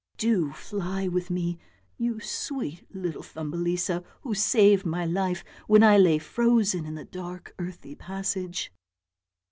Do 0.17 0.51
fly 0.53 1.07
with 1.07 1.29
me, 1.29 1.59
you 1.95 2.19
sweet 2.19 2.87
little 2.89 3.21
Thumbelisa, 3.21 4.03
who 4.21 4.33
saved 4.33 4.83
my 4.83 5.05
life 5.05 5.43
when 5.67 5.83
I 5.83 5.99
lay 5.99 6.17
frozen 6.17 6.87
in 6.87 6.95
the 6.95 7.05
dark 7.05 7.53
earthy 7.59 7.93
passage." 7.93 8.71